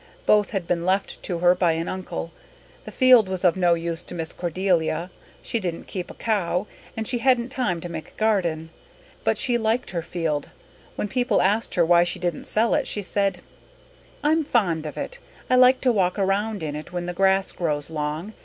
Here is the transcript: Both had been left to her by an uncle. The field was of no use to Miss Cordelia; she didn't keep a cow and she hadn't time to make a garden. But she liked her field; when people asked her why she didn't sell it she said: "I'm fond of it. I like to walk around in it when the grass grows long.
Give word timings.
Both 0.25 0.49
had 0.49 0.65
been 0.65 0.83
left 0.83 1.21
to 1.21 1.37
her 1.45 1.53
by 1.53 1.73
an 1.73 1.87
uncle. 1.87 2.31
The 2.85 2.91
field 2.91 3.29
was 3.29 3.43
of 3.45 3.55
no 3.55 3.75
use 3.75 4.01
to 4.01 4.15
Miss 4.15 4.33
Cordelia; 4.33 5.11
she 5.43 5.59
didn't 5.59 5.83
keep 5.85 6.09
a 6.09 6.15
cow 6.15 6.65
and 6.97 7.07
she 7.07 7.19
hadn't 7.19 7.49
time 7.49 7.79
to 7.81 7.87
make 7.87 8.07
a 8.07 8.19
garden. 8.19 8.71
But 9.23 9.37
she 9.37 9.59
liked 9.59 9.91
her 9.91 10.01
field; 10.01 10.49
when 10.95 11.07
people 11.07 11.39
asked 11.39 11.75
her 11.75 11.85
why 11.85 12.03
she 12.03 12.17
didn't 12.17 12.45
sell 12.45 12.73
it 12.73 12.87
she 12.87 13.03
said: 13.03 13.41
"I'm 14.23 14.43
fond 14.43 14.87
of 14.87 14.97
it. 14.97 15.19
I 15.51 15.55
like 15.55 15.81
to 15.81 15.91
walk 15.91 16.17
around 16.17 16.63
in 16.63 16.75
it 16.75 16.91
when 16.91 17.05
the 17.05 17.13
grass 17.13 17.51
grows 17.51 17.91
long. 17.91 18.33